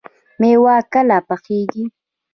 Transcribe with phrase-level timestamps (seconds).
[0.39, 1.83] مېوه کله پخیږي؟